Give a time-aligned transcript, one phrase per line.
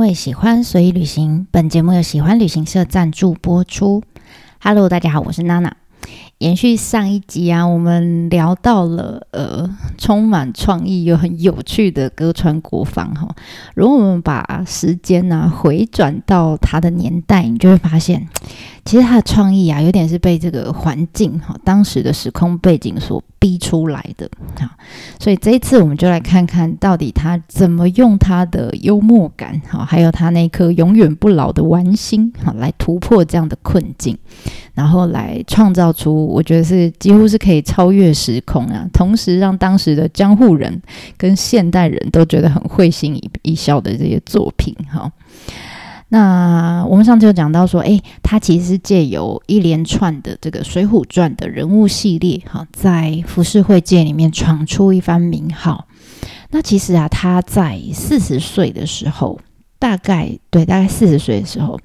[0.00, 4.02] 为喜欢所以旅行，本节目由喜欢旅行社赞助播出。
[4.58, 5.76] Hello，大家好，我是娜娜。
[6.40, 9.68] 延续上一集啊，我们聊到了呃，
[9.98, 13.28] 充满创意又很有趣的歌川国芳哈。
[13.74, 18.26] 如果我们把时间呢回转到他的年代，你就会发现，
[18.86, 24.26] 其实他的创意啊，有点是被这个环境哈，当时的时空背景所逼出来的
[24.60, 24.72] 啊。
[25.18, 34.16] 所以这一次，我们就来看看到底他怎么用他的幽默感哈，还有他那颗永远不老的玩心哈，来突破这样的困境。
[34.72, 40.80] 然后来创造出，我觉得是几乎是可以超越时空啊，同时让当时的江户人
[41.16, 45.10] 跟现代人都觉得很会心一一笑的这些作品哈。
[46.08, 55.86] 那我们上次有讲到说，诶，他其实是借由一连串的这个《水浒传》的人物系列哈，在浮世绘界里面闯出一番名号。
[56.50, 59.38] 那其实啊，他在四十岁的时候。
[59.80, 61.80] 大概对，大概四十岁的时候，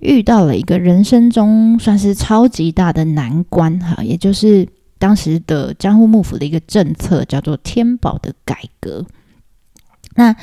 [0.00, 4.68] 遇到了一个人生中算是超级大的难关哈，也就是
[4.98, 9.04] 当时的江户幕府的一个政策，叫做天宝的改革。
[10.14, 10.34] 那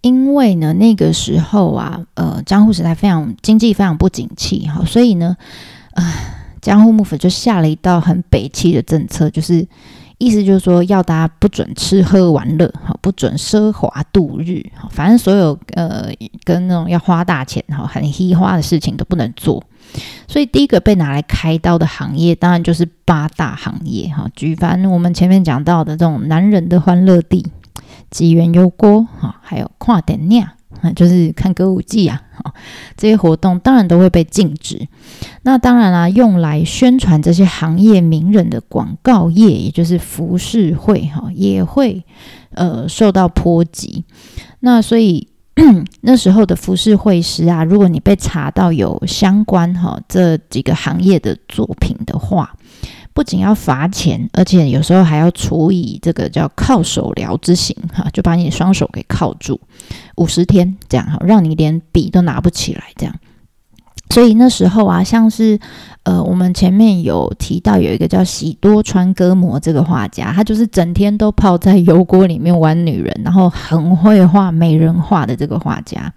[0.00, 5.36] 因为呢，那个时候啊，呃，江户时代非常经济非常不景气哈，所以呢，
[5.92, 6.14] 啊，
[6.60, 9.66] 江户幕府就下了一道很北气的政策，就是。
[10.18, 16.08] 意思就是说，要大家不准吃喝玩乐，哈，不准奢华度日，哈，反正所有呃
[16.44, 19.62] 跟那种要花大钱，哈，很稀花的事情都不能做。
[20.26, 27.46] 所以第一个被拿来开刀的行业，当然就是八大行业，哈，举凡我们前面讲到的这种男人的欢乐地、
[28.10, 30.48] 吉原油锅，哈，还有跨点酿。
[30.92, 32.20] 就是看歌舞伎啊，
[32.96, 34.86] 这些活动当然都会被禁止。
[35.42, 42.04] 那当然啦，用来宣传这些行业名人的广告业，也就是服饰会哈，也会
[42.50, 44.04] 呃受到波及。
[44.60, 45.28] 那所以
[46.02, 52.54] 那时候的服饰会师啊，如果你被查到有相关哈这几个行业的作品的话。
[53.14, 59.60] 不仅要罚钱，而且有时候还要处以这个叫铐手镣之刑，哈，就把你双手给铐住
[60.16, 63.14] 五十天，这样哈，让你连笔都拿不起来，这样。
[64.10, 65.58] 所以那时候啊，像是
[66.02, 76.12] 呃，我们前面有提到有一个叫喜多川歌模这个画家，他就是整天都泡在油锅里面玩女人，然后很会画美人画的这个画家。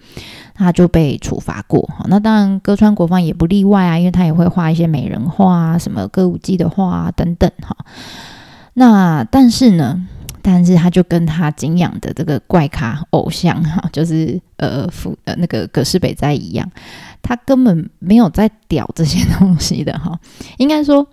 [0.58, 7.76] 他就被处罚过哈，那当然歌川国芳也不例外啊，因为他也会画一些美人画啊，什么歌舞伎的画啊等等哈。
[8.74, 10.08] 那但是呢，
[10.42, 16.70] 但是他就跟他敬仰的这个怪咖偶像哈，就是呃福呃那个葛饰北斋一样，
[17.22, 20.20] 他根本没有在屌这些东西的哈。
[20.58, 21.08] 应该说，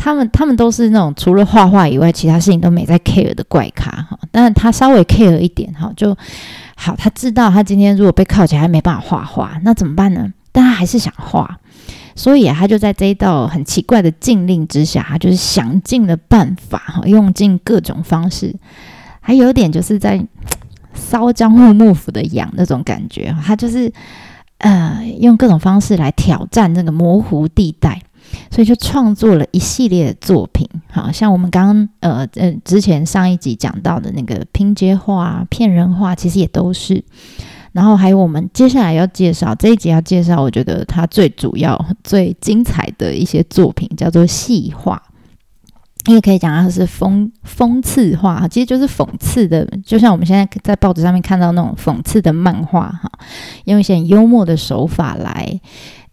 [0.00, 4.18] 他们他们都是那种除了画画以外，其他事情都没在 care 的怪咖哈。
[4.32, 6.16] 但是他稍微 care 一点哈，就。
[6.82, 10.32] 好，他知道他今天如果被铐起来，没办法画画，那怎么办呢？
[10.50, 11.58] 但他还是想画，
[12.14, 18.56] 所以啊，他就在这一道很奇怪的禁令之下，他就是想尽了办法，哈，用尽各种方式，
[19.20, 20.26] 还有点就是在
[20.94, 23.92] 烧江户幕府的痒那种感觉，他就是
[24.56, 28.00] 呃，用各种方式来挑战那个模糊地带。
[28.50, 37.02] 所以就创作了一系列的作品，好像我们刚刚呃呃之前上一集讲到的那个拼接画、骗人画，其实也都是。
[37.72, 45.00] 然后还有我们接下来要介绍这一集要介绍，我觉得它最主要、最精彩的一些作品叫做戏画，
[46.06, 53.08] 你也可以讲它是讽讽刺画，其实就是讽刺的，就像我们现在在报纸上面看到那种讽刺的漫画哈，
[53.66, 55.60] 用一些幽默的手法来。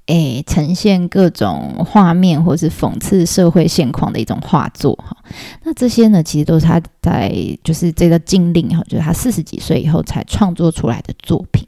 [0.08, 5.16] 诶，呈现各种画面或是讽刺社会现况的一种画作哈。
[5.64, 11.66] 那这些呢，其实都是他在就是这个禁令哈，就是他四十几岁以后才创作出来的作品。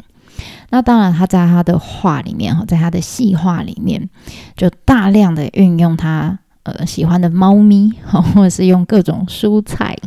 [0.70, 4.10] 那当然，他在他的画里面哈，在他的细画里面，
[4.56, 9.98] 就大量的运用他呃喜欢的猫咪哈，或者是用各种蔬菜。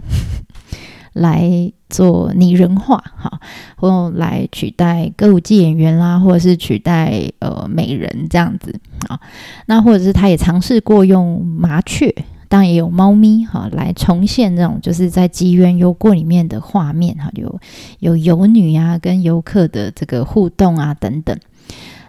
[1.13, 3.39] 来做拟人化哈，
[3.77, 8.75] 或来取代歌舞伎演员啦，或者是取代呃美人这样子
[9.09, 9.21] 啊。
[9.67, 12.15] 那或者是他也尝试过用麻雀，
[12.49, 17.61] 当然也有猫咪哈，来重现这种就是在吉原游过里面的画面哈，有
[17.99, 21.39] 有游女啊跟游客的这个互动啊等等。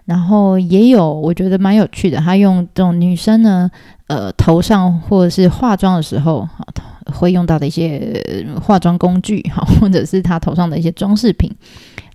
[0.06, 3.70] 然后也有我觉得蛮有趣的，他用这种女生呢
[4.08, 6.66] 呃头上或者是化妆的时候哈。
[7.14, 8.24] 会用到的一些
[8.62, 11.50] 化妆工具，哈，或者是他头上的一些装饰品，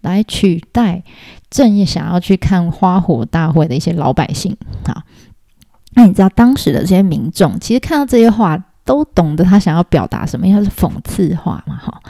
[0.02, 1.02] 来取代
[1.48, 5.04] 正业想要去看花火大会的一些老百姓，哈。
[5.94, 12.00] 那你知道当时的这些民众，其实看到这些话都懂得他想要表达什么，因为他是讽刺话嘛，哈。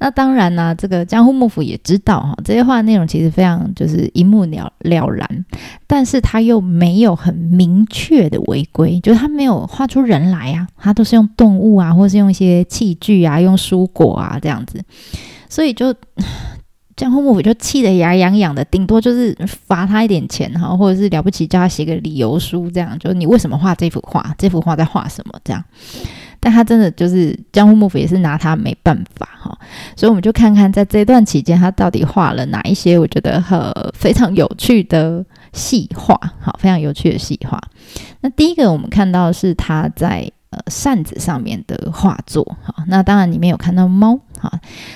[0.00, 5.44] 那当然呢，这个江户幕府也知道哈，这些话内容其实非常就是一目了了然，
[5.86, 14.80] 但是他又没有很明确的违规，就是他没有画出人来啊，他都是用动物啊，或是用一些器具啊，用蔬果啊这样子，
[15.48, 15.92] 所以就
[16.96, 25.64] 江户幕府就气得牙痒痒的，顶多就是罚他一点钱哈，或者是了不起叫他写个理由书这样，就你为什么画这幅画，这幅画在画什么这样。
[26.48, 29.58] 但他真的就是江户幕府也是拿他没办法哈，
[29.94, 33.60] 所以我们就看看在这段期间他到底画了哪一些我觉得很
[33.92, 35.22] 非常有趣的
[35.52, 37.60] 细画，好，非常有趣的细画。
[38.22, 44.50] 那第一个我们看到是他在呃扇子上面的画作，好，那当然里面有看到猫，好，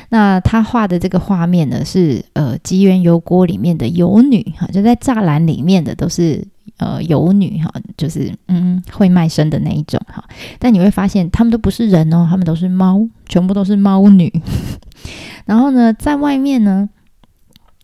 [0.08, 6.49] 那他画的这个画面呢是呃吉原油锅里面的游女，哈，就在栅栏里面的都是。
[6.82, 10.25] 呃，游女哈，就是嗯，会卖身的那一种哈。
[10.58, 14.32] 但你会发现，他们都不是人哦，他们都是猫，全部都是猫女。
[15.46, 16.88] 然后呢，在外面呢，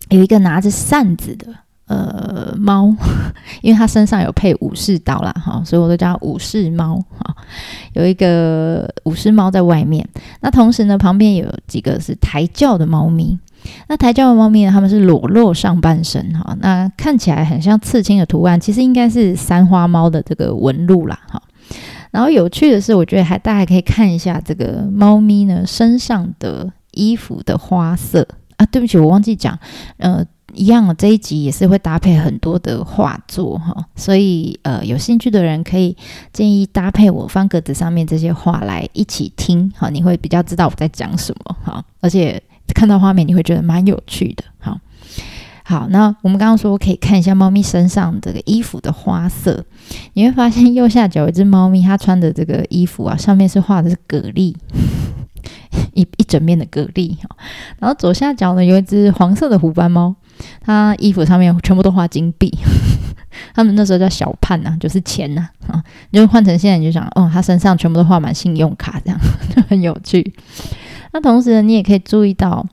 [0.09, 1.47] 有一个拿着扇子的
[1.87, 2.93] 呃猫，
[3.63, 7.37] 因为它身上有配武士刀啦哈，所以我都叫武士猫哈。
[7.93, 10.05] 有一个武士猫在外面，
[10.41, 13.39] 那同时呢，旁边有几个是抬轿的猫咪。
[13.87, 14.71] 那台教的猫咪呢？
[14.71, 21.41] 它们是裸露上半身哈，那看起来很像刺青的图案，其实应该是三花猫的这个纹路啦哈。
[22.11, 28.27] 然后有趣的是，我觉得还大家可以看一下这个猫咪呢身上的衣服的花色
[28.57, 28.65] 啊。
[28.65, 29.57] 对不起，我忘记讲，
[29.97, 35.95] 呃，一样这一集也是会搭配很多的画作哈，所以呃有兴趣的人可以
[36.33, 42.41] 建议搭配我方格子上面这些画来一起听哈，你会比较知道我在讲什么哈，而且。
[42.75, 44.79] 看到画面你会觉得蛮有趣的，好，
[45.65, 49.65] 好，那我们刚刚说可以看一下猫咪身上这个衣服的花色，
[50.13, 54.53] 你会发现右下角有一只猫咪，它穿的这个衣服啊，上面是画的是蛤蜊，
[55.95, 57.35] 一一整面的蛤蜊哈，
[57.79, 60.15] 然后左下角呢有一只黄色的虎斑猫，
[60.61, 62.51] 他衣服上面全部都画金币，
[63.53, 69.19] 他们那时候叫小判呐，就是钱呐，啊，就换成现在你就想，哦，他身上全部都画满信用卡，这样
[69.55, 70.33] 就很有趣。
[71.11, 72.65] 那同时呢，你也可以注意到，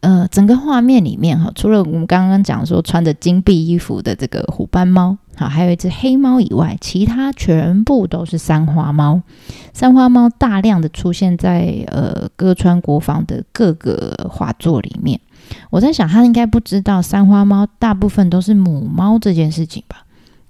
[0.00, 9.20] 呃，整个画面里面哈，除了我们刚刚讲说穿着金币衣服的这个虎斑猫，好，还有一只黑猫以外，其他全部都是三花猫。
[9.74, 15.20] 三花猫大量的出现在呃歌川国防的各个画作里面。
[15.70, 20.04] 我在想，他应该不知道三花猫大部分都是母猫这件事情吧？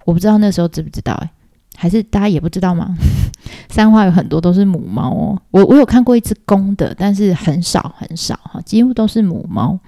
[0.04, 1.31] 我不知道那时候知不知道哎。
[1.78, 2.96] 还是大家也不知道吗？
[3.69, 5.43] 三花有很多都是母猫哦。
[5.50, 9.78] 我我有看过一只公的，但是很少很少哈，几乎都是母猫。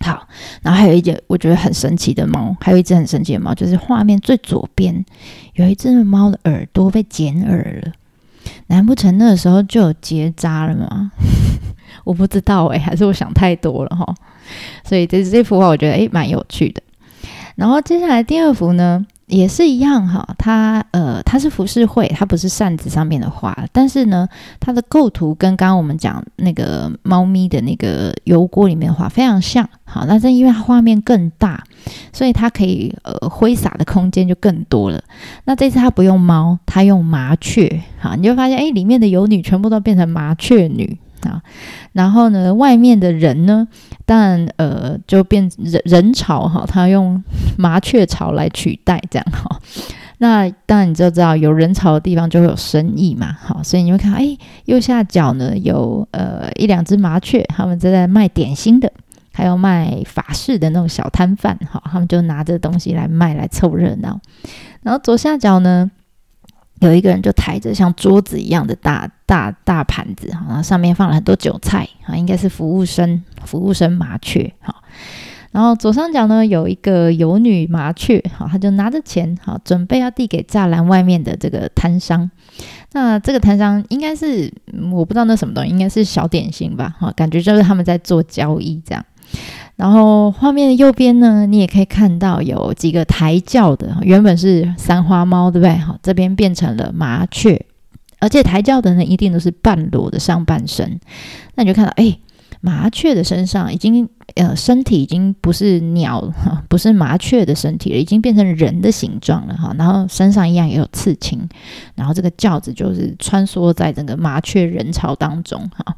[0.00, 0.28] 好，
[0.60, 5.02] 然后还有一只我觉得很神奇的猫，还有一只很神奇的猫，就是画面最左边
[5.54, 7.92] 有一只猫的耳朵被剪耳了。
[8.68, 11.10] 难不成那个时候就有结扎了吗？
[12.04, 14.14] 我不知道诶，还是我想太多了哈。
[14.84, 16.82] 所以这这幅画我觉得诶蛮有趣的。
[17.56, 19.04] 然后接下来第二幅呢？
[19.30, 24.28] 也是一样哈，它呃，它是浮世绘，它不是扇子上面的画，但是呢，
[24.58, 31.62] 它的构图跟刚刚我们讲那个猫咪的那个油锅里面的画非常像，好，那是因为它画面更大，
[32.12, 35.02] 所以它可以呃挥洒的空间就更多了。
[35.44, 40.98] 那这次它不用猫，它用麻雀，好，你就发现哎，里面的油女全部都变成麻雀女。
[41.22, 41.42] 啊，
[41.92, 43.66] 然后呢，外面的人呢，
[44.04, 47.22] 当然呃，就变人人潮哈，他用
[47.58, 49.60] 麻雀巢来取代这样哈。
[50.18, 54.36] 那当然你就知道，有人潮的地方就会有生意嘛，好，所以你会看，哎，
[54.66, 58.92] 右下角呢有呃一两只麻雀，他们正在卖点心的，
[59.32, 64.20] 还有卖法式的那种小摊贩，哈，他们就拿着东西来卖来凑热闹。
[64.82, 65.90] 然后左下角呢。
[66.80, 74.74] 有一个人就抬着像桌子一样的大大大盘子，然后上面放了很多韭菜，啊，应该是服务生，服务生麻雀，哈。
[75.52, 82.30] 然后左上角呢有一个游女麻雀，好，他就拿着钱，好，准备要递给栅栏外面的这个摊商。
[82.92, 84.52] 那这个摊商应该是
[84.92, 89.04] 我不知道那什么东西，应该是小点心吧，哈，感觉就是他们在做交易这样。
[89.80, 95.74] 然后画面的右边呢，你也可以看到有几个抬轿的，原本是三花猫，对不对？
[95.78, 97.64] 好，这边变成了麻雀，
[98.18, 101.00] 而且抬轿的呢，一定都是半裸的上半身。
[101.54, 102.18] 那你就看到，哎，
[102.60, 106.30] 麻雀的身上已经，呃，身体已经不是鸟，
[106.68, 109.74] 不是麻雀的身体了，已经变成人的形状了，哈。
[109.78, 111.48] 然后身上一样也有刺青，
[111.94, 115.96] 然后这个轿子就是穿梭在整个麻雀人潮当中，哈。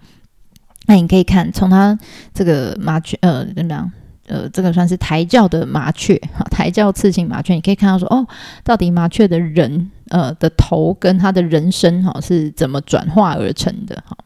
[0.86, 1.98] 那你可以看，从它
[2.34, 3.92] 这个麻雀，呃，怎么样？
[4.28, 8.26] 呃，这个算是抬轿的麻雀，哈，抬轿刺青麻雀，你可以看到说，哦，
[8.62, 14.16] 到底麻雀的人，呃的头跟他的人生哈是怎么转化而成的哈。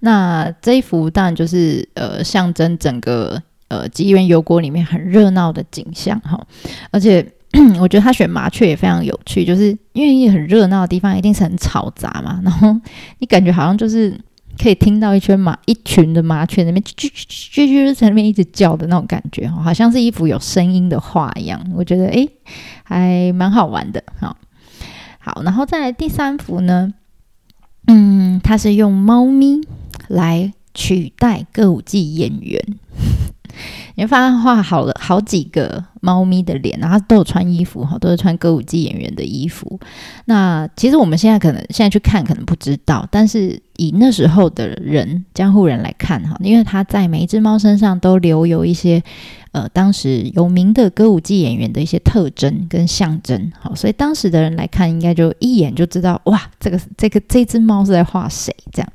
[0.00, 6.38] 那这一幅当然就是呃象征整个呃吉原油国里面很热闹的景象哈，
[6.90, 7.24] 而且
[7.80, 12.76] 我觉得他选麻雀也非常有趣，就是因为很热闹的地方一定是很嘈杂嘛，然后
[13.20, 14.20] 你感觉好像就是
[14.60, 22.28] 可以听到一圈麻一群的麻雀那边啾啾啾啾在那边一直叫的那种感觉哈，好像是一幅有声音的画一样，我觉得诶
[22.84, 24.36] 还蛮好玩的哈。
[25.18, 26.92] 好，然后再来第三幅呢，
[27.86, 29.60] 嗯，它是用猫咪。
[30.08, 32.58] 来取代歌舞伎演员，
[33.98, 39.80] 你会发现画好了好几个猫咪的脸，然后都有穿衣服哈，都是穿歌舞伎演员的衣服。
[40.26, 49.02] 那其实我们现在可能现在去看可能不知道，但是以那时候的人江户人来看哈，因为他在每一只猫身上都留有一些。
[49.52, 58.92] 呃，当时有名的歌舞伎演员的一些特征跟象征，好，所以当时的人来看，应该就一眼就知道，哇，这个这个这只猫是在画谁这样。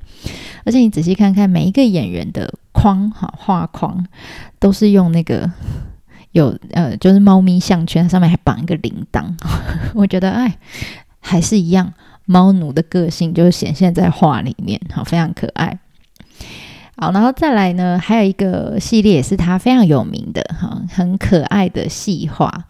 [0.63, 4.05] 而且你仔细看看每一个演员的框，哈，画框
[4.59, 5.51] 都是用那个
[6.31, 9.23] 有呃，就是猫咪项圈，上面还绑一个铃铛。
[9.93, 10.57] 我觉得，哎，
[11.19, 11.93] 还是一样，
[12.25, 15.79] 猫奴的个性就是显现在画里面，好，非常可爱。
[16.95, 22.65] 好，然后再来呢，还有一个系列也是它非常有名的哈，很可爱的细画。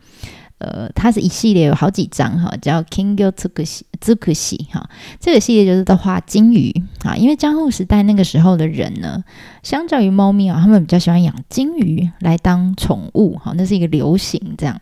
[0.64, 4.90] 呃，它是一系列有好几张哈，叫 King Yo Tsukushi Tsukushi 哈。
[5.20, 9.22] 这个系列就是在画金鱼啊，因为江户时代那个时候的人呢，
[9.62, 14.80] 相较于猫咪啊，他们比较喜欢养金鱼来当宠物哈，那是一个流行这样。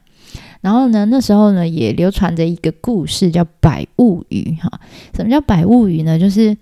[0.61, 4.79] 然后呢，那时候呢也流传着一个故事叫百物语哈。
[5.15, 6.19] 什么叫百物语呢？
[6.19, 6.55] 就是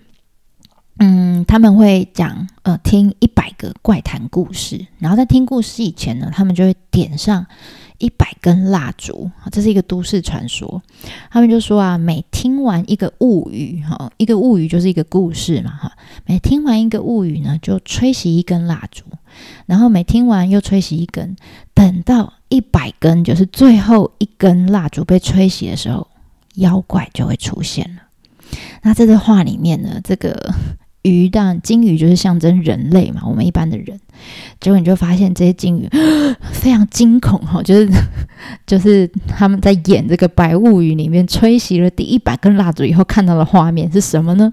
[1.00, 7.46] 嗯，他们会讲呃，听一百个怪谈故事，然后在听故事以前呢，他们就会点上
[8.00, 10.82] 一百根蜡烛，这是一个都市传说。
[11.30, 15.92] 他们就说啊，每听完一个物语，哈，一个物语就是一个故事嘛，哈，
[16.26, 19.04] 每听完一个物语呢，就吹熄一根蜡烛，
[19.68, 21.36] 然后每听完又吹熄一根，
[21.74, 26.08] 等到一百根，就是最后一根蜡烛被吹熄的时候，
[26.56, 28.02] 妖怪就会出现了。
[28.82, 30.54] 那在这画里面呢，这个。
[31.02, 34.00] 鱼，蛋金鱼就是象征人类嘛，我们一般的人。
[34.60, 35.88] 结果你就发现这些金鱼
[36.52, 37.90] 非常惊恐哈，就是
[38.68, 44.52] 就是他们在演这个《白物语》里面吹熄了第一百根蜡烛以后看到的画面是什么呢？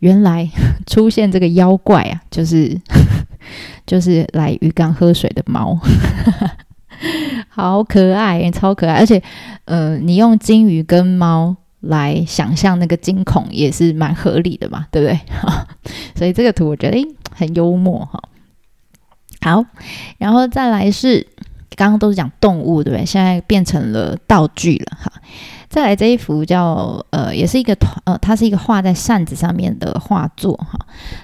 [0.00, 0.48] 原来
[0.86, 2.78] 出现这个妖怪啊，就是
[3.86, 5.80] 就是来鱼缸喝水的猫，
[7.48, 9.22] 好可爱，超可爱，而且
[9.64, 11.56] 呃，你用金鱼跟猫。
[11.80, 15.20] 来想象那个惊恐也是蛮合理的嘛，对不对？
[16.16, 18.20] 所以这个图我觉得诶很幽默哈。
[19.40, 19.64] 好，
[20.18, 21.26] 然后再来是
[21.76, 23.06] 刚刚都是讲动物，对不对？
[23.06, 25.12] 现在变成了道具了哈。
[25.68, 30.78] 再来这一幅叫呃，也是一个团呃，它是一个画在扇子上面的画作哈。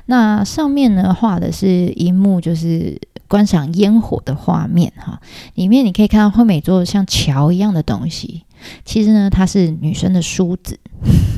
[0.06, 3.00] 那上面呢画的是一幕就是
[3.34, 5.20] 观赏烟火的画面哈。
[5.54, 8.44] 里面你可以看到后面做像桥一样的东西。
[8.84, 10.78] 其实呢，它是女生的梳子，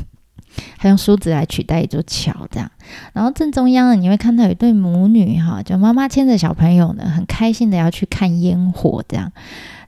[0.76, 2.70] 还用梳子来取代一座桥，这样。
[3.14, 9.32] 然后正中央呢，你会看到一对母女，哈，就妈妈牵着小朋友呢，很开心的要去看烟火，这样。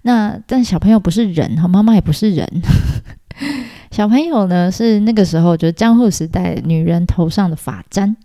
[0.01, 2.49] 那但小朋友不是人，哈，妈妈也不是人，
[3.93, 8.17] 小朋友呢是那个时候就是江户时代女人头上的发簪，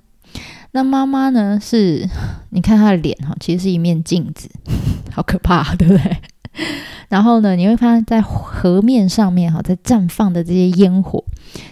[0.73, 2.09] 那妈妈呢是，
[2.49, 4.49] 你看她的脸，哈，其实是一面镜子，
[5.11, 6.17] 好可怕， 对不对？
[7.09, 11.23] 然后呢，你会发现在河面上面哈，在绽放的这些烟火，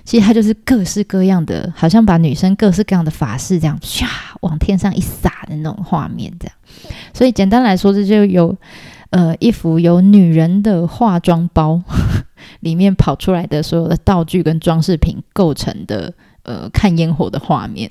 [0.04, 4.06] 其实它就是各式各样的，好像把女生各式各样的发饰这样唰
[4.42, 6.56] 往天上一撒的那种画面，这样。
[7.14, 8.56] 所以简单来说，这就有
[9.10, 11.82] 呃一幅由女人的化妆包
[12.62, 17.90] 里面跑出来的所有的道具跟装饰品构成的呃看烟火的画面。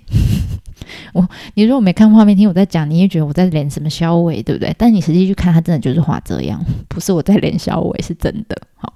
[1.12, 4.75] 我，你如果没看画面听我在讲，你也觉得我在连什么肖伟，对不对？
[4.78, 8.56] 但你实际去看，他真的就是画这样， 不是我在连肖伟，是真的。
[8.76, 8.92] 好，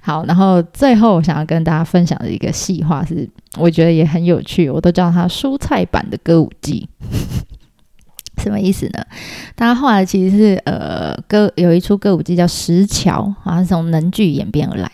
[0.00, 6.88] 好，然后最后我想要跟大家分享的一个细化是，我觉得也很有趣，我都叫它蔬菜版的歌舞伎。
[8.42, 9.04] 什么意思呢？
[9.54, 14.90] 他后来其实是呃歌有一出歌舞剧叫《石桥》，好像，是从能剧演变而来。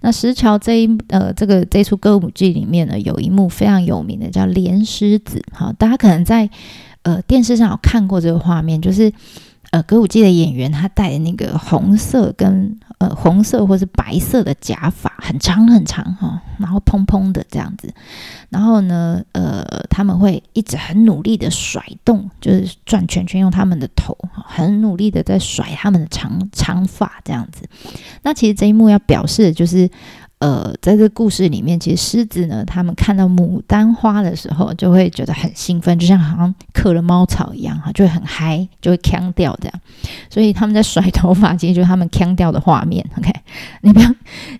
[0.00, 5.42] 那石桥这一呃这个这出歌舞剧里面呢，有一幕非常有名的叫莲狮子。
[5.52, 6.48] 好，大家可能在
[7.02, 9.12] 呃电视上有看过这个画面，就是
[9.70, 12.78] 呃歌舞伎的演员他戴的那个红色跟。
[12.98, 17.92] 呃，红色或是白色的假发，很长很长哈，然后蓬蓬的这样子，
[18.48, 27.68] 然后呢，呃，他们会一直很努力的甩动，就是转圈圈，用他们的头很努力的在甩他们的长长发这样子。
[28.22, 29.90] 那其实这一幕要表示的就是，
[30.38, 39.80] 呃，在这个故事里面，其实狮子呢，他们看到牡丹花的时候，就会觉得很兴奋，就像好像嗑了猫草一样哈，就会很嗨，就会腔掉这样。
[40.28, 43.02] 所以他们在甩头发，其实就是他们腔掉的画面。
[43.16, 43.32] OK，
[43.80, 44.14] 你不要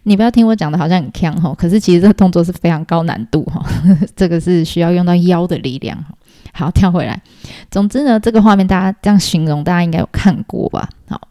[0.04, 3.62] 你不要听我讲的好像很腔哈，可是其实这个动作是非常高难度哈，
[4.16, 6.02] 这个是需要用到腰的力量。
[6.54, 7.20] 好，跳回来。
[7.70, 10.88] 总之呢，这个画面大家这样形容，大家应该有看过吧？
[11.06, 11.25] 好，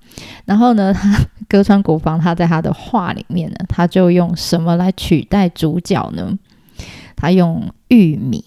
[0.46, 6.38] 然后呢，他歌川国芳他在他的画里面呢，他就用什么来取代主角呢？
[7.16, 8.44] 他用玉米，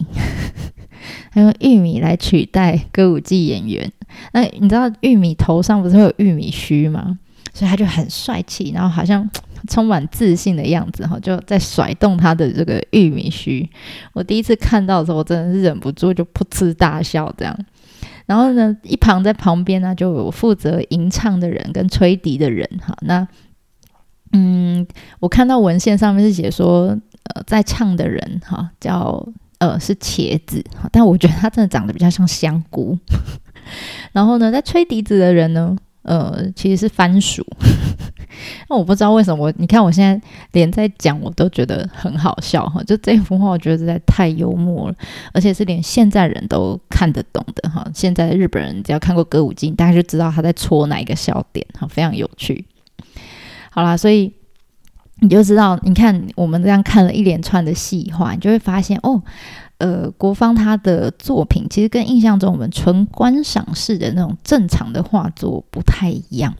[1.32, 3.90] 他用玉米来取代歌舞伎演员。
[4.32, 7.18] 那你知道玉米头上不是会有玉米须吗？
[7.52, 9.28] 所以他就很帅气，然后好像。
[9.68, 13.68] 充满自信的样子哈，就在甩动他的这个玉米须。
[14.12, 17.58] 我第一次看到的时候，我真的是忍不住就噗嗤大笑这样。
[18.28, 22.94] 然后呢，一旁在旁边呢，就有负责吟唱的人跟吹笛的人哈。
[23.00, 23.26] 那
[24.32, 24.86] 嗯，
[25.18, 26.88] 我看到文献上面是写说，
[27.34, 32.98] 呃，在唱的人哈叫呃是茄子，但我觉得他真的长得比较像香菇。
[34.12, 35.74] 然后呢，在吹笛子的人呢，
[36.08, 37.44] 呃，其实是番薯。
[38.68, 44.94] 那我不知道为什么，你看我现在连在讲我都觉得很好笑哈，就这幅画我觉得实在太幽默了，
[45.34, 47.86] 而且是连现在人都看得懂的哈。
[47.92, 52.64] 现在日本人只要看过歌舞伎，大家就知道他在戳哪一个笑点哈，非常有趣。
[53.70, 54.32] 好啦，所以
[55.20, 59.22] 你就知道，你看我们这样看了一连串的戏话，你就会发现哦，
[59.78, 66.54] 呃，国芳他的作品其实跟印象中我们纯观赏式的那种正常的画作不太一样。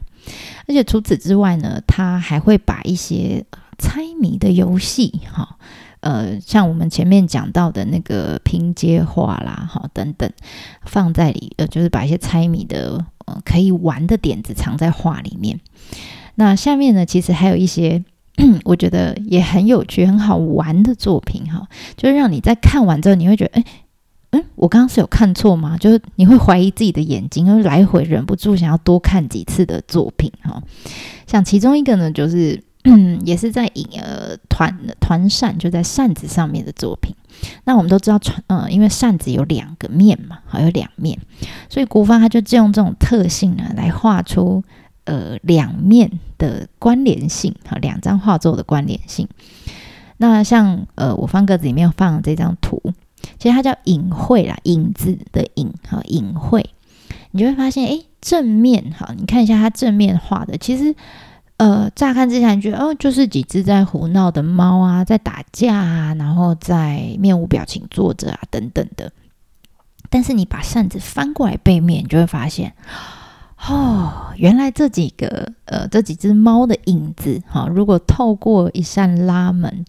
[0.67, 3.45] 而且除此之外呢，他还会把一些
[3.77, 5.57] 猜谜的游戏，哈，
[6.01, 10.29] 呃，像我们前面讲到的那个拼接画啦，哈，等等，
[10.83, 15.59] 放在里，呃，就是把一些猜谜的，呃，可以玩的点子藏在画里面。
[16.35, 18.03] 那下面呢，其实还有一些
[18.65, 21.67] 我觉得也很有趣、很好玩的作品，哈，
[21.97, 23.65] 就是让你在看完之后，你会觉得，哎。
[24.31, 25.75] 嗯，我刚刚是有看错吗？
[25.79, 30.61] 就是你会怀疑自己的眼睛，因为来回忍不住想要多看几次的作品哈。
[31.25, 32.61] 像其中一个呢，就是，
[33.25, 37.15] 也是在影呃团团扇，就在扇子上面的作品。
[37.63, 41.17] 那我们都知道，传嗯，因为扇子有两个面嘛，还有两面，
[41.67, 44.63] 所以国芳他就借用这种特性呢，来画出
[45.09, 49.27] 呃两面的关联性哈，两张画作的关联性。
[50.17, 52.81] 那像呃我方格子里面放这张图。
[53.37, 56.63] 其实它叫隐晦啦，影子的影哈，隐晦，
[57.31, 60.95] 你就会发现，哎，正面哈，你看一下它正面画的，其实，
[61.57, 69.11] 呃，乍看之下你觉得，哦，就是几只在胡闹的猫啊，在打架啊，然后在面无表情坐着啊，等等的。
[70.09, 72.73] 但是你把扇子翻过来背面，你就会发现，
[73.67, 79.85] 哦，原来这几个，呃，这几只猫的影子哈，如果透过一扇拉门，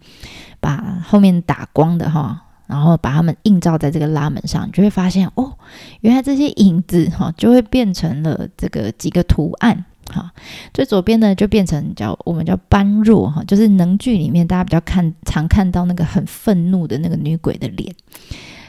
[0.61, 2.45] 把后面打光的哈。
[2.67, 5.55] 然后把它们映照在这个拉门上，你就会发现哦，
[6.03, 10.31] 原来这些影子哈就会变成了这个几个图案哈。
[10.73, 17.93] 最左边呢就变成叫我们叫般若哈，就是能剧里面大家比较看常看到那个很愤怒的那个女鬼的脸。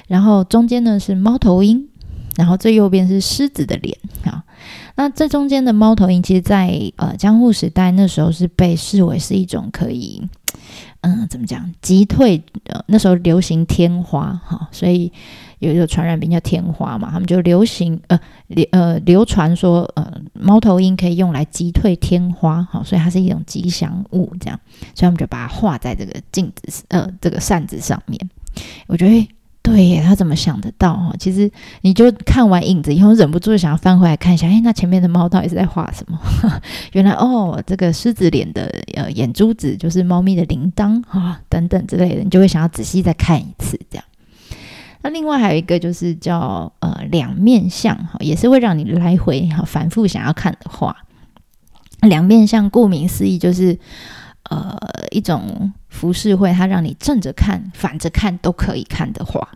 [0.08, 1.88] 然后中间呢是猫头鹰，
[2.36, 4.44] 然后最右边是狮子的脸啊。
[4.96, 10.22] 那这中间的猫头鹰，其实在呃江户时代那时候是被视为是一种可以。
[11.04, 11.74] 嗯，怎么讲？
[11.82, 15.12] 击退呃，那时候流行天花哈，所以
[15.58, 24.60] 有一个传染病叫天花嘛，他们就流行呃流呃流传说呃猫头鹰可以用来击退天花哈，所以它是一种吉祥物这样，
[24.94, 28.30] 所以他们就把它画在这个镜子呃这个扇子上面，
[28.86, 29.28] 我觉得。
[29.63, 31.13] 对耶，他怎么想得到哈？
[31.19, 31.50] 其实
[31.82, 36.19] 你就看完影子以后，忍不住想要翻回来看一下，哎，那前面的猫到底是在画什么？
[36.93, 38.63] 原来哦，这个狮子脸的
[38.95, 44.06] 呃眼珠子就是猫咪的铃铛啊，等等之类的，你就会想要仔细再看一次这样。
[45.04, 50.97] 那另外还有一个就是叫呃两面相哈，也是会让你来回哈反复想要看的画。
[52.02, 53.78] 两面相顾名思义就是
[54.50, 54.76] 呃
[55.12, 55.71] 一种。
[55.92, 59.48] 浮世绘，它让你正着看、反着看都可以看的画，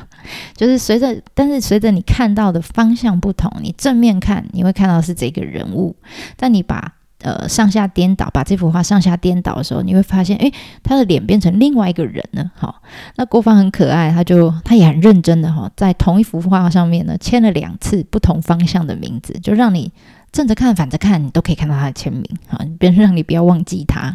[0.54, 5.94] 就是随着，但是随着你看到的方向不同，你正面看你会看到是这个人物，
[6.36, 10.52] 但你把呃上下颠倒，把这幅画上下颠倒的时候，你会发现，诶，
[10.82, 12.50] 他的脸变成另外一个人了。
[12.56, 12.82] 好，
[13.16, 19.92] 那郭芳很可爱，他就他也很认真的哈，在同一幅画上面呢，签了两次不同方向的名字，就让你。
[20.34, 24.14] 正着看、反着看，你都可以看到他的签名啊，别人让你不要忘记他，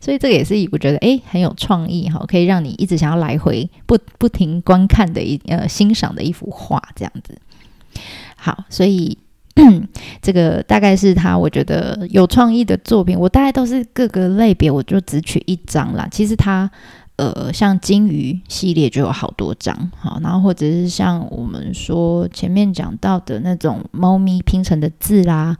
[0.00, 7.38] 所以这个也是我觉得诶很有创意哈，可以让你一直想要来回不不停观看的一呃欣赏的一幅画这样子。
[8.36, 9.18] 好，所以
[10.22, 13.18] 这个大概是他我觉得有创意的作品。
[13.18, 16.08] 我大概都是各个类别，我就只取一张啦。
[16.10, 16.70] 其实他。
[17.18, 25.56] 呃，像金鱼系列就有好多张，好，然后或者是像我们说前面讲到的那种猫咪拼成的字啦，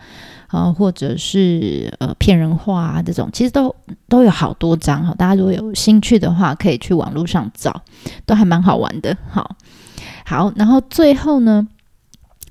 [0.46, 3.74] 啊，或者是呃骗人话啊这种，其实都
[4.08, 7.82] 都有好多张，哈，大家如果有兴趣的话，可以去网络上找，
[8.24, 9.56] 都还蛮好玩的，好，
[10.24, 11.66] 好，然后最后呢，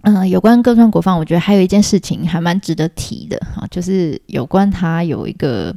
[0.02, 5.74] 嗯，有关歌川国芳，我觉得还有一件事情还蛮值得提的，哈，就是有关他有一个。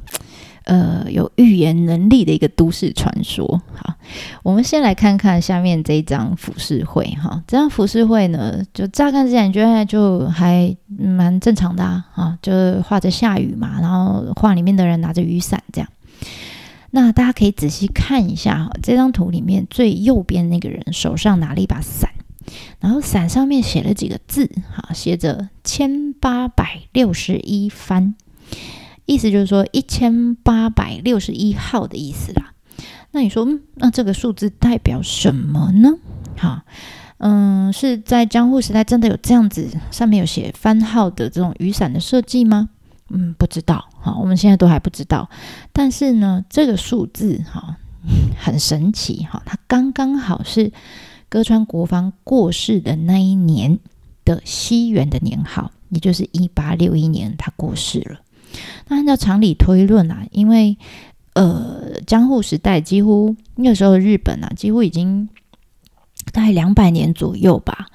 [0.64, 3.60] 呃，有预言能力的一个都市传说。
[3.74, 3.94] 好，
[4.42, 7.04] 我们先来看看下面这一张浮世绘。
[7.22, 15.88] 哈，这张浮世绘呢，就乍看之下觉得就还蛮正常的啊，就是画着下雨嘛，然后画里面的人拿着雨伞这样。
[16.90, 22.10] 那大家可以仔细看一下哈，这张图里面最右边那个人手上拿了一把伞，
[22.80, 28.14] 然后伞上面写了几个字，哈，写着千八百六十一番。
[29.10, 32.52] 意思就是说一千八百六十一号的意思啦。
[33.10, 35.98] 那你说，嗯那这个数字代表什么呢？
[36.36, 36.64] 哈，
[37.18, 42.70] 嗯，是在江户时代真的有这样子上面有写番号的这种雨伞的设计吗？
[43.08, 43.88] 嗯，不知道。
[44.00, 45.28] 哈，我们现在都还不知道。
[45.72, 47.78] 但是呢，这个数字哈
[48.38, 50.70] 很神奇哈，它刚刚好是
[51.28, 53.80] 歌川国芳过世的那一年
[54.24, 58.20] 的西元的年号，也就是一八六一年，他过世了。
[58.88, 60.76] 那按照常理推论啊，因为
[61.34, 65.28] 呃江户时代几乎那个时候日本啊，几乎已经
[66.32, 67.86] 大概两百年左右吧，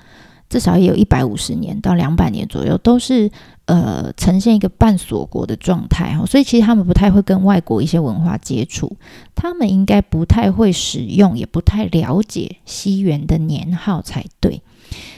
[0.49, 3.29] 至少也有一百五十年到两百年左右，都是
[3.65, 8.95] 呃呈现一个半锁国的状态哈，所以其实他们不太会跟外国一些文化接触，
[9.35, 14.61] 他们应该不太会使用，也不太了解西元的年号才对。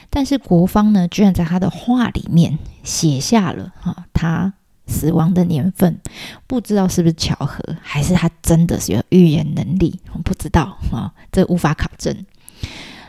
[0.10, 4.54] 但是国方呢，居然在他的画里面写下了哈他。
[4.88, 6.00] 死亡的年份，
[6.47, 10.00] 不知道是不是巧合，还是他真的是有预言能力？
[10.13, 12.15] 我不知道啊，这无法考证。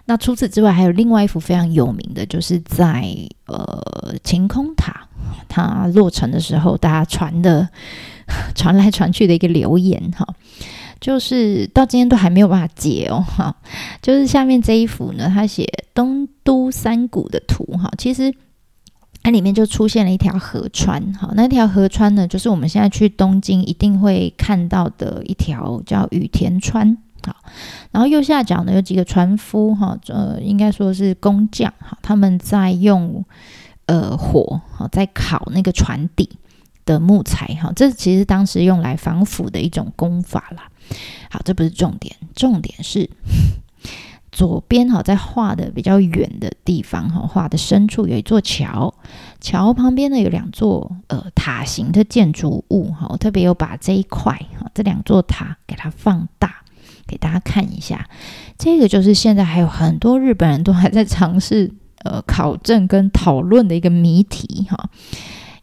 [0.07, 3.15] 那除此之外，还有另外一幅非常有名的，就是在
[3.47, 5.07] 呃晴空塔
[5.49, 7.69] 它落成的时候，大家传的
[8.57, 10.27] 传来传去的一个留言哈，
[11.01, 13.55] 就是到今天都还没有办法解哦哈。
[14.03, 18.35] 就是下面这一幅呢，他写东都山谷的图哈，其实。
[19.29, 27.37] 它里面就出现了一条河川，好，那条河川呢，就是我们现在去东京一定会看到的一条叫羽田川，好，
[27.91, 33.23] 然后右下角呢有几个船夫，哈，呃，应该说是工匠，哈，他们在用
[33.85, 36.31] 呃火，哈，在烤那个船底
[36.87, 40.71] 的木材，哈，这其实当时用来防腐的一种工法啦。
[41.31, 43.11] 好，这不是重点，重点是。
[44.39, 48.95] 左边哈，在画的比较远的地方哈，画的深处有一座桥，
[49.41, 56.63] 桥旁边呢有两座呃塔形的建筑物哈，我特别有把这一块哈，这两座塔给它放大
[57.05, 58.09] 给大家看一下，
[58.57, 61.73] 这个就是现在还有很多日本人都还在尝试
[62.05, 64.89] 呃考证跟讨论的一个谜题哈。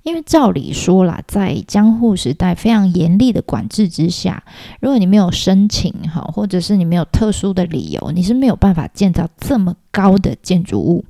[0.06, 4.44] 因为照理说啦，在江户时代非常严厉的管制之下，
[4.80, 11.04] 如果你没有申请哈，或者是你没有特殊的理由，你是没有办法建造这么高的建筑物。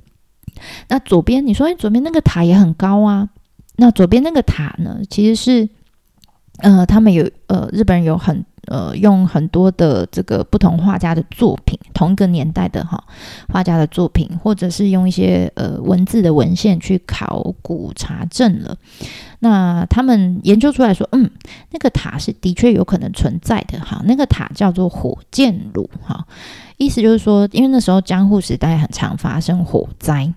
[0.88, 3.28] 那左边你说，哎，左边那个塔也很高啊。
[3.76, 5.68] 那左边那个塔呢，其实是
[6.60, 8.44] 呃，他们有呃，日本人有很。
[8.66, 13.02] 呃，用很多的这个不同画家的作品，同一个年代的哈
[13.48, 18.76] 画家的作品，或者是用一些呃文字的文献去考古查证了。
[19.40, 21.30] 那他们研究出来说，嗯，
[21.70, 24.02] 那个塔是的确有可能存在的哈。
[24.04, 26.26] 那个塔叫做火箭炉哈，
[26.76, 30.32] 意思就是说，因为那时候江户时代很常发生火灾。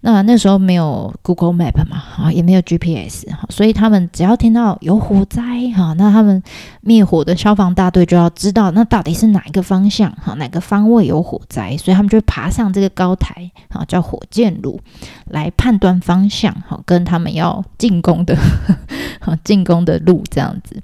[0.00, 5.42] 那那时候没有 Google Map 嘛，啊，也没有 GPS 哈，所以他们只要听到有火灾
[5.74, 6.42] 哈，那他们
[6.80, 14.80] 灭火的消防大队就要知道那到底是哪一个方向哈，哪个方位有火灾，所以他们就爬上这个高台啊，叫火箭炉
[15.26, 18.36] 来判断方向哈，跟他们要进攻的
[19.20, 20.80] 哈进攻的路这样子。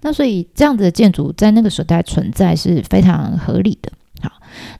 [0.00, 3.90] 那所以这样子的建筑在那个时代存在是非常合理的。
[4.20, 4.30] 好，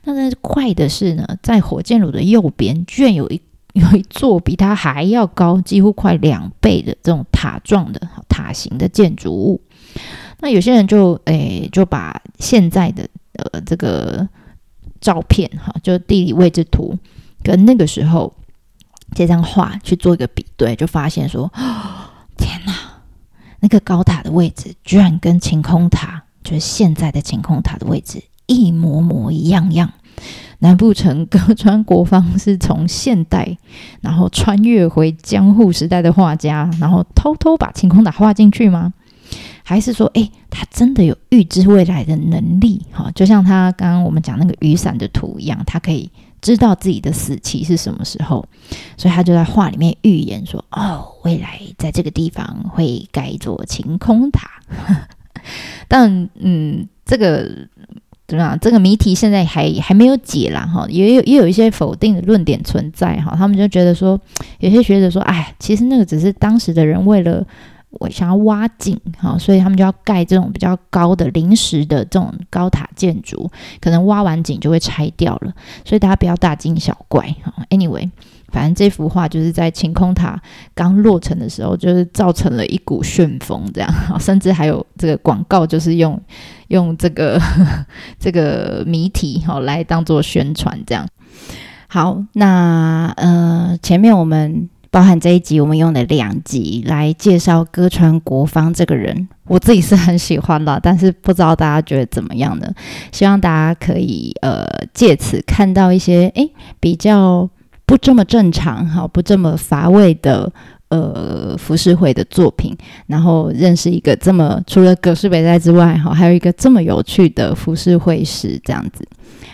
[0.03, 3.41] 那但是怪的是呢，在火箭炉的右边居然有一
[3.75, 9.61] 有一座比它还要高，几乎快两倍的这种塔状的塔形的建筑物。
[10.39, 14.27] 那有些人就诶就把现在的呃这个
[14.99, 16.97] 照片哈，就地理位置图
[17.43, 18.33] 跟那个时候
[19.13, 21.51] 这张画去做一个比对，就发现说，
[22.37, 22.73] 天哪，
[23.59, 28.23] 那个高塔的位置居然跟晴空塔，就是现在的晴空塔的位置。
[28.47, 29.91] 一模模一样样，
[30.59, 33.57] 难不成歌川国芳是从现代，
[34.01, 38.93] 然后穿越回江户时代的画家，然后偷偷把晴空塔画进去吗？
[39.63, 42.85] 还是说，诶，他真的有预知未来的能力？
[42.91, 48.47] 哈，就像他刚刚我们讲那个雨伞的图一样，他可以知道自己的死期是什么时候，
[48.95, 54.49] 所以他就在画里面预言说：“哦，未来在这个地方会盖一座晴空塔。
[55.89, 57.67] ”但，嗯，这个。
[58.27, 58.57] 对吧？
[58.59, 64.19] 这个谜题现在还还没有解啦，哈，也有也有一些否定的论点存在，哈，他们就觉得说，
[64.59, 67.45] 有些学者说，哎，其实那个只是当时的人为了
[67.91, 75.53] 我想要挖井，哈，所以他们就要盖这种比较高的临时的这种高塔建筑，可能挖完井就会拆掉了，
[75.85, 78.09] 所以大家不要大惊小怪，哈，anyway。
[78.55, 80.41] 反正这幅画就是在晴空塔
[80.73, 86.17] 刚落成的时候，就是造成了一股旋风，这样， 甚至还有这个广告，就是用
[86.69, 87.37] 用这个
[88.17, 91.05] 这个谜题哈来当做宣传，这样。
[91.89, 102.71] 好，那呃，前面我们包含这一集，我们用了两集来介绍歌川国芳这个人，我自己是很喜欢的，但是不知道大家觉得怎么样呢？
[103.11, 107.49] 希望大家可以呃借此看到一些诶比较。
[107.85, 110.51] 不这么正常哈，不这么乏味的
[110.89, 112.75] 呃浮世绘的作品，
[113.07, 119.07] 然后认识一个这么除了葛饰北斋之外哈，还有一个这么有趣的浮世绘师这样子。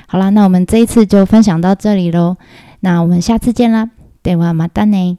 [0.08, 2.38] 好啦，那我们这一次就分享到这里喽，
[2.80, 3.90] 那我们下次见啦，
[4.24, 5.18] 电话马丹尼。